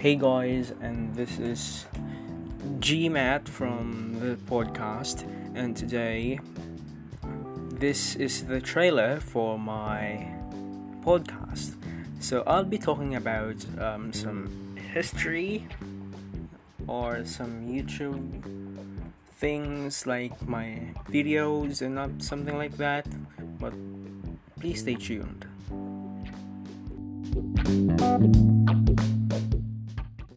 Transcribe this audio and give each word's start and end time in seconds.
Hey 0.00 0.16
guys, 0.16 0.72
and 0.80 1.14
this 1.14 1.38
is 1.38 1.84
GMAT 2.78 3.46
from 3.46 4.16
the 4.18 4.36
podcast, 4.50 5.28
and 5.54 5.76
today 5.76 6.40
this 7.68 8.16
is 8.16 8.46
the 8.46 8.62
trailer 8.62 9.20
for 9.20 9.58
my 9.58 10.26
podcast. 11.04 11.76
So 12.18 12.42
I'll 12.46 12.64
be 12.64 12.78
talking 12.78 13.14
about 13.14 13.56
um, 13.78 14.10
some 14.14 14.74
history 14.94 15.68
or 16.86 17.26
some 17.26 17.68
YouTube 17.68 18.24
things 19.32 20.06
like 20.06 20.48
my 20.48 20.94
videos 21.10 21.82
and 21.82 21.98
up 21.98 22.22
something 22.22 22.56
like 22.56 22.78
that. 22.78 23.04
But 23.58 23.74
please 24.58 24.80
stay 24.80 24.94
tuned. 24.94 25.44